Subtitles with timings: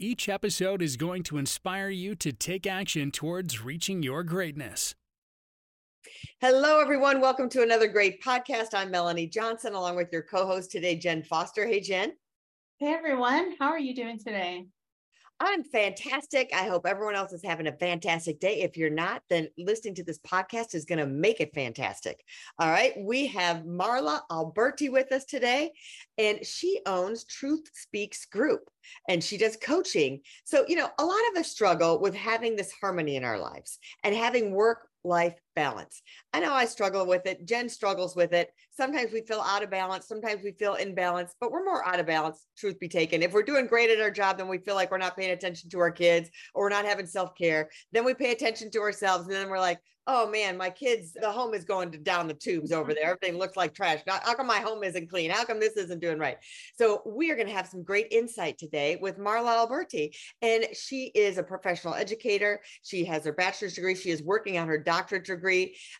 [0.00, 4.96] Each episode is going to inspire you to take action towards reaching your greatness.
[6.40, 7.20] Hello, everyone.
[7.20, 8.74] Welcome to another great podcast.
[8.74, 11.64] I'm Melanie Johnson, along with your co host today, Jenn Foster.
[11.64, 12.10] Hey, Jenn.
[12.80, 13.54] Hey, everyone.
[13.60, 14.66] How are you doing today?
[15.40, 16.50] I'm fantastic.
[16.54, 18.62] I hope everyone else is having a fantastic day.
[18.62, 22.24] If you're not, then listening to this podcast is going to make it fantastic.
[22.58, 22.92] All right.
[22.96, 25.72] We have Marla Albertie with us today,
[26.18, 28.70] and she owns Truth Speaks Group
[29.08, 30.20] and she does coaching.
[30.44, 33.78] So, you know, a lot of us struggle with having this harmony in our lives
[34.02, 36.02] and having work life balance.
[36.32, 37.44] I know I struggle with it.
[37.44, 38.50] Jenn struggles with it.
[38.76, 40.06] Sometimes we feel out of balance.
[40.08, 43.22] Sometimes we feel in balance, but we're more out of balance, truth be taken.
[43.22, 45.70] If we're doing great at our job, then we feel like we're not paying attention
[45.70, 47.70] to our kids or we're not having self care.
[47.92, 49.24] Then we pay attention to ourselves.
[49.24, 52.34] And then we're like, oh man, my kids, the home is going to down the
[52.34, 52.94] tubes over mm-hmm.
[52.94, 53.10] there.
[53.10, 54.00] Everything looks like trash.
[54.06, 55.30] How come my home isn't clean?
[55.30, 56.36] How come this isn't doing right?
[56.76, 60.14] So we are going to have some great insight today with Marla Albertie.
[60.42, 62.60] And she is a professional educator.
[62.82, 63.94] She has her bachelor's degree.
[63.94, 65.43] She is working on her doctorate degree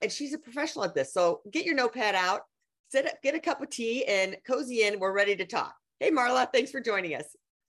[0.03, 1.13] and she's a professional at this.
[1.13, 2.43] So get your notepad out,
[2.91, 4.99] sit up, get a cup of tea and cozy in.
[4.99, 5.75] We're ready to talk.
[6.01, 7.27] Hey, Marla, thanks for joining us.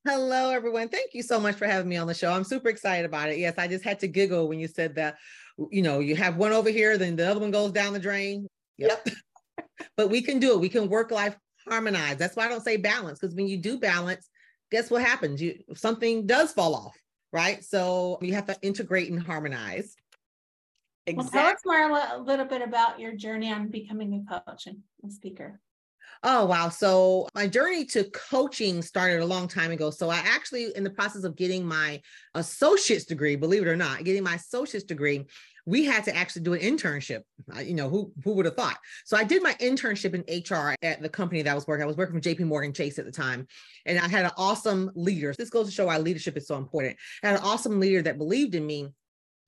[0.08, 0.90] Hello, everyone.
[0.90, 2.32] Thank you so much for having me on the show.
[2.32, 3.40] I'm super excited about it.
[3.40, 5.16] Yes, I just had to giggle when you said that
[5.72, 8.48] you know, you have one over here, then the other one goes down the drain.
[8.78, 9.08] Yep.
[9.08, 9.68] yep.
[9.98, 10.60] but we can do it.
[10.60, 12.18] We can work life harmonize.
[12.18, 14.30] That's why I don't say balance, because when you do balance,
[14.72, 15.42] guess what happens?
[15.42, 16.98] You something does fall off,
[17.32, 17.64] right?
[17.64, 19.96] So you have to integrate and harmonize.
[21.08, 21.40] Exactly.
[21.40, 24.78] Well, tell us more a little bit about your journey on becoming a coach and
[25.06, 25.60] a speaker.
[26.24, 26.70] Oh, wow.
[26.70, 29.92] So my journey to coaching started a long time ago.
[29.92, 32.02] So I actually, in the process of getting my
[32.34, 35.26] associate's degree, believe it or not, getting my associate's degree,
[35.68, 37.22] we had to actually do an internship.
[37.64, 38.78] You know, who who would have thought?
[39.04, 41.84] So I did my internship in HR at the company that I was working.
[41.84, 43.48] I was working for JP Morgan Chase at the time.
[43.86, 45.34] And I had an awesome leader.
[45.38, 46.98] This goes to show why leadership is so important.
[47.24, 48.90] I had an awesome leader that believed in me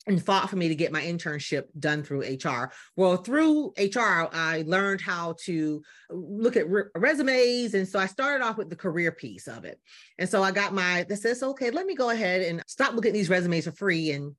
[0.07, 2.72] and fought for me to get my internship done through HR.
[2.95, 7.73] Well, through HR, I learned how to look at re- resumes.
[7.73, 9.79] And so I started off with the career piece of it.
[10.17, 13.09] And so I got my, that says, okay, let me go ahead and stop looking
[13.09, 14.34] at these resumes for free and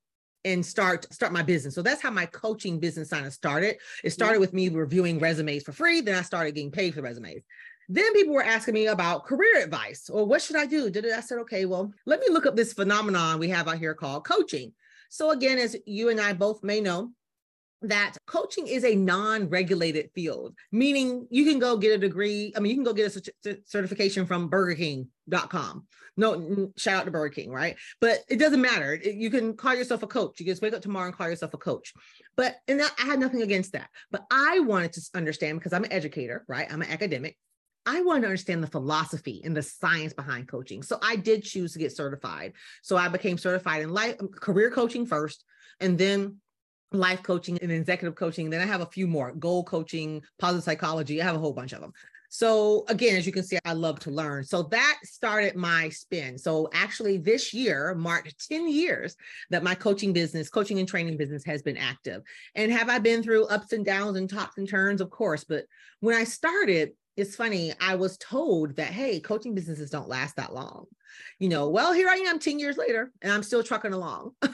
[0.45, 1.75] and start start my business.
[1.75, 3.77] So that's how my coaching business kind of started.
[4.05, 6.01] It started with me reviewing resumes for free.
[6.01, 7.43] Then I started getting paid for resumes.
[7.89, 10.91] Then people were asking me about career advice or what should I do?
[10.91, 13.95] Did I said, okay, well, let me look up this phenomenon we have out here
[13.95, 14.73] called coaching.
[15.09, 17.11] So, again, as you and I both may know,
[17.83, 22.71] that coaching is a non-regulated field meaning you can go get a degree i mean
[22.71, 23.15] you can go get
[23.47, 25.87] a certification from burger king.com
[26.19, 27.77] no shout out to burger king right?
[28.01, 28.97] But it doesn't matter.
[28.97, 30.41] You can call yourself a coach.
[30.41, 31.95] You just wake up tomorrow and call yourself a coach.
[32.37, 33.89] But and i had nothing against that.
[34.11, 36.71] But i wanted to understand because i'm an educator right?
[36.71, 37.37] I'm an academic
[37.89, 40.83] I want to understand the philosophy and the science behind coaching.
[40.83, 42.53] So I did choose to get certified.
[42.83, 45.43] So I became certified in life career coaching first,
[45.81, 46.37] and then
[46.93, 48.51] life coaching and executive coaching.
[48.51, 51.23] Then I have a few more goal coaching, positive psychology.
[51.23, 51.95] I have a whole bunch of them.
[52.29, 54.45] So again, as you can see, I love to learn.
[54.45, 56.37] So that started my spin.
[56.37, 59.17] So actually this year marked 10 years
[59.49, 62.21] that my coaching business, coaching and training business has been active.
[62.55, 65.01] And have I been through ups and downs and tops and turns?
[65.01, 65.45] Of course.
[65.45, 65.65] But
[66.01, 67.73] when I started, it's funny.
[67.81, 70.87] I was told that, hey, coaching businesses don't last that long.
[71.41, 74.33] You know, well, here I am 10 years later and I'm still trucking along.
[74.45, 74.51] so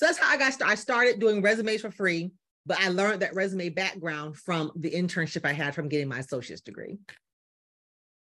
[0.00, 0.72] that's how I got started.
[0.72, 2.32] I started doing resumes for free,
[2.66, 6.60] but I learned that resume background from the internship I had from getting my associate's
[6.60, 6.98] degree.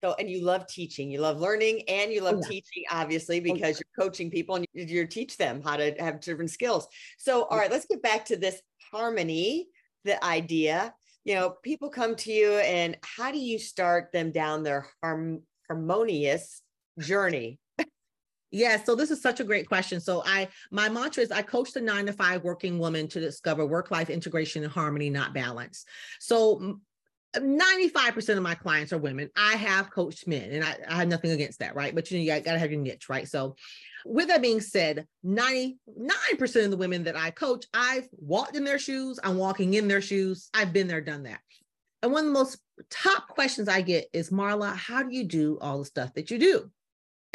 [0.02, 2.48] So, and you love teaching, you love learning, and you oh, love oh, yeah.
[2.48, 6.21] teaching, obviously, oh, because you're coaching people and you, you teach them how to have
[6.21, 6.88] different skills.
[7.16, 8.60] So, all right, let's get back to this
[8.91, 9.68] harmony,
[10.04, 10.92] the idea
[11.26, 15.42] you know people come to you and how do you start them down their harm,
[15.68, 16.62] harmonious
[16.98, 17.58] journey?
[18.52, 20.00] Yeah so this is such a great question.
[20.00, 23.66] So i my mantra is i coach the nine to five working woman to discover
[23.66, 25.84] work life integration and harmony not balance.
[26.20, 26.78] So
[27.41, 29.30] 95% of my clients are women.
[29.36, 31.94] I have coached men and I, I have nothing against that, right?
[31.94, 33.28] But you know, you got to have your niche, right?
[33.28, 33.56] So
[34.04, 35.74] with that being said, 99%
[36.65, 40.00] of the women that I coach, I've walked in their shoes, I'm walking in their
[40.00, 40.48] shoes.
[40.54, 41.41] I've been there, done that.
[42.03, 42.59] And one of the most
[42.91, 46.38] top questions I get is Marla, how do you do all the stuff that you
[46.38, 46.71] do?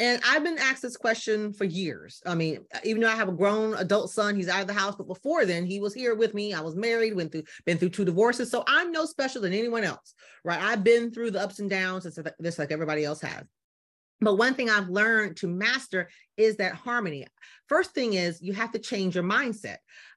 [0.02, 2.20] And I've been asked this question for years.
[2.26, 4.72] I mean, uh, even though I have a grown adult son, he's out of the
[4.72, 6.52] house, but before then, he was here with me.
[6.52, 8.50] I was married, went through, been through two divorces.
[8.50, 10.60] So I'm no special than anyone else, right?
[10.60, 12.04] I've been through the ups and downs,
[12.42, 13.44] just like everybody else has.
[14.20, 17.28] But one thing I've learned to master is that harmony.
[17.68, 19.76] First thing is you have to change your mindset.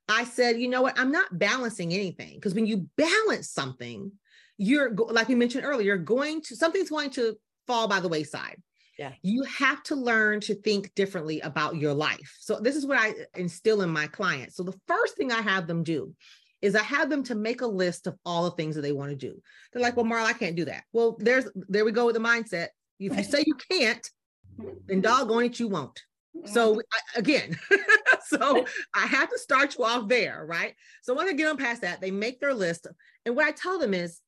[0.09, 0.97] I said, you know what?
[0.97, 4.11] I'm not balancing anything because when you balance something,
[4.57, 7.35] you're like we mentioned earlier, you're going to something's going to
[7.67, 8.59] fall by the wayside.
[8.97, 9.11] Yeah.
[9.21, 12.37] You have to learn to think differently about your life.
[12.39, 14.55] So this is what I instill in my clients.
[14.55, 16.13] So the first thing I have them do
[16.61, 19.11] is I have them to make a list of all the things that they want
[19.11, 19.41] to do.
[19.71, 20.83] They're like, well, Marla, I can't do that.
[20.93, 22.69] Well, there's there we go with the mindset.
[22.99, 24.09] If you say you can't,
[24.57, 25.01] then mm-hmm.
[25.01, 26.01] doggone it, you won't.
[26.45, 26.79] So mm-hmm.
[26.93, 27.57] I, again,
[28.25, 30.73] so I have to start you off there, right?
[31.01, 32.87] So when they get them past that, they make their list.
[33.25, 34.21] And what I tell them is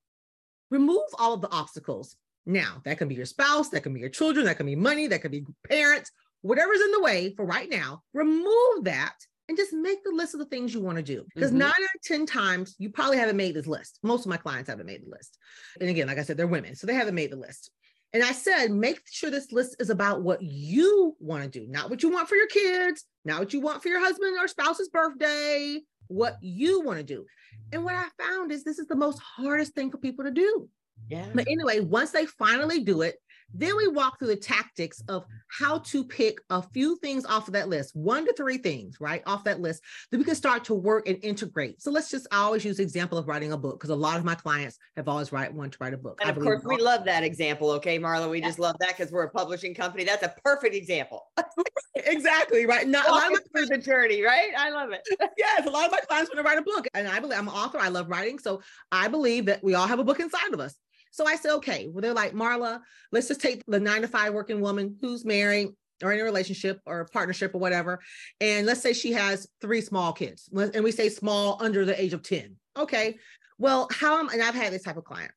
[0.69, 2.15] remove all of the obstacles.
[2.47, 5.07] Now, that can be your spouse, that can be your children, that can be money,
[5.07, 6.11] that can be parents,
[6.41, 9.15] whatever's in the way for right now, remove that
[9.49, 11.25] and just make the list of the things you want to do.
[11.35, 11.59] Because mm-hmm.
[11.59, 13.99] nine out of 10 times, you probably haven't made this list.
[14.01, 15.37] Most of my clients haven't made the list.
[15.81, 17.69] And again, like I said, they're women, so they haven't made the list.
[18.13, 21.89] And I said, make sure this list is about what you want to do, not
[21.89, 24.87] what you want for your kids, not what you want for your husband or spouse's
[24.87, 27.25] birthday, what you want to do.
[27.73, 30.69] And what I found is this is the most hardest thing for people to do.
[31.09, 31.27] Yeah.
[31.33, 33.17] But anyway, once they finally do it,
[33.53, 37.53] then we walk through the tactics of how to pick a few things off of
[37.53, 39.23] that list, one to three things, right?
[39.25, 41.81] Off that list that we can start to work and integrate.
[41.81, 44.17] So let's just I always use the example of writing a book because a lot
[44.17, 46.19] of my clients have always write want to write a book.
[46.21, 47.71] And of course, we love that example.
[47.71, 48.47] Okay, Marla, we yeah.
[48.47, 50.03] just love that because we're a publishing company.
[50.03, 51.27] That's a perfect example.
[51.95, 52.87] exactly, right.
[52.87, 54.51] Not a lot of my, the journey, right?
[54.57, 55.01] I love it.
[55.37, 56.87] yes, a lot of my clients want to write a book.
[56.93, 57.79] And I believe I'm an author.
[57.79, 58.39] I love writing.
[58.39, 58.61] So
[58.91, 60.75] I believe that we all have a book inside of us.
[61.11, 62.81] So I said, okay, well, they're like, Marla,
[63.11, 65.69] let's just take the nine to five working woman who's married
[66.03, 67.99] or in a relationship or a partnership or whatever.
[68.39, 70.49] And let's say she has three small kids.
[70.53, 72.55] And we say small under the age of 10.
[72.77, 73.17] Okay.
[73.57, 75.31] Well, how am, and I've had this type of client.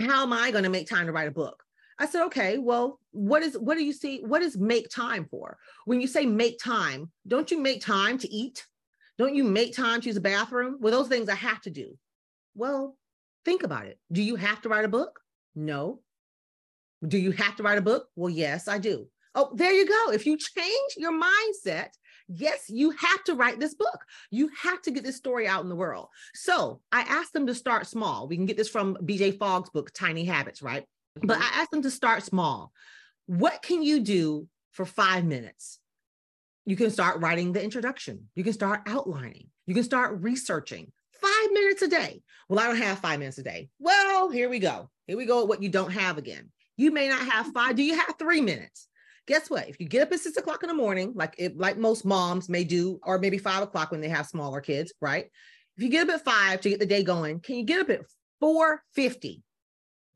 [0.00, 1.62] How am I going to make time to write a book?
[1.98, 4.20] I said, okay, well, what is, what do you see?
[4.24, 5.58] What is make time for?
[5.84, 8.66] When you say make time, don't you make time to eat?
[9.16, 10.78] Don't you make time to use the bathroom?
[10.80, 11.96] Well, those things I have to do.
[12.56, 12.96] Well,
[13.44, 13.98] Think about it.
[14.10, 15.20] Do you have to write a book?
[15.54, 16.00] No.
[17.06, 18.08] Do you have to write a book?
[18.16, 19.06] Well, yes, I do.
[19.34, 20.12] Oh, there you go.
[20.12, 21.88] If you change your mindset,
[22.28, 23.98] yes, you have to write this book.
[24.30, 26.08] You have to get this story out in the world.
[26.34, 28.28] So I asked them to start small.
[28.28, 30.84] We can get this from BJ Fogg's book, Tiny Habits, right?
[31.16, 31.42] But mm-hmm.
[31.42, 32.72] I asked them to start small.
[33.26, 35.80] What can you do for five minutes?
[36.64, 38.28] You can start writing the introduction.
[38.34, 39.48] You can start outlining.
[39.66, 40.92] You can start researching
[41.44, 42.22] five minutes a day.
[42.48, 43.68] Well, I don't have five minutes a day.
[43.78, 44.90] Well, here we go.
[45.06, 46.50] Here we go what you don't have again.
[46.76, 47.76] You may not have five.
[47.76, 48.88] Do you have three minutes?
[49.26, 49.68] Guess what?
[49.68, 52.48] If you get up at six o'clock in the morning, like it, like most moms
[52.48, 55.26] may do, or maybe five o'clock when they have smaller kids, right?
[55.76, 57.90] If you get up at five to get the day going, can you get up
[57.90, 58.02] at
[58.40, 59.42] 450?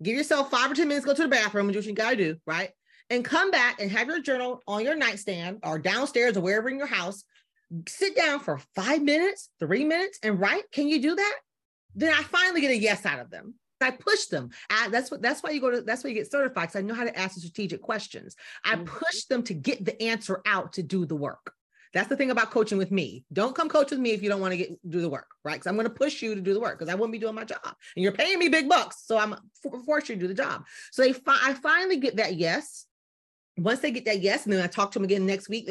[0.02, 2.10] Give yourself five or 10 minutes, go to the bathroom and do what you got
[2.10, 2.70] to do, right?
[3.10, 6.76] And come back and have your journal on your nightstand or downstairs or wherever in
[6.76, 7.25] your house
[7.87, 10.70] sit down for five minutes, three minutes, and write.
[10.73, 11.37] Can you do that?
[11.94, 13.55] Then I finally get a yes out of them.
[13.81, 14.50] I push them.
[14.70, 15.23] I, that's what.
[15.23, 15.82] That's why you go to.
[15.82, 16.69] That's why you get certified.
[16.69, 18.35] Because I know how to ask the strategic questions.
[18.65, 18.85] I mm-hmm.
[18.85, 21.53] push them to get the answer out to do the work.
[21.94, 23.25] That's the thing about coaching with me.
[23.32, 25.54] Don't come coach with me if you don't want to get do the work, right?
[25.54, 27.35] Because I'm going to push you to do the work because I wouldn't be doing
[27.35, 30.28] my job, and you're paying me big bucks, so I'm for, force you to do
[30.28, 30.64] the job.
[30.92, 32.85] So they, fi- I finally get that yes.
[33.57, 35.66] Once they get that yes, and then I talk to them again next week,